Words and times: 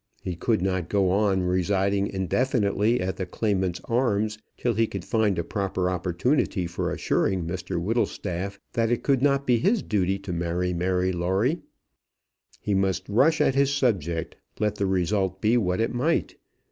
He 0.23 0.35
could 0.35 0.63
not 0.63 0.89
go 0.89 1.11
on 1.11 1.43
residing 1.43 2.07
indefinitely 2.07 2.99
at 2.99 3.17
the 3.17 3.27
Claimant's 3.27 3.79
Arms 3.83 4.39
till 4.57 4.73
he 4.73 4.87
could 4.87 5.05
find 5.05 5.37
a 5.37 5.43
proper 5.43 5.91
opportunity 5.91 6.65
for 6.65 6.89
assuring 6.91 7.45
Mr 7.45 7.79
Whittlestaff 7.79 8.59
that 8.73 8.89
it 8.91 9.03
could 9.03 9.21
not 9.21 9.45
be 9.45 9.59
his 9.59 9.83
duty 9.83 10.17
to 10.17 10.33
marry 10.33 10.73
Mary 10.73 11.11
Lawrie. 11.11 11.61
He 12.59 12.73
must 12.73 13.07
rush 13.09 13.39
at 13.41 13.53
his 13.53 13.71
subject, 13.71 14.35
let 14.59 14.73
the 14.77 14.87
result 14.87 15.39
be 15.39 15.55
what 15.55 15.79
it 15.79 15.93
might. 15.93 16.35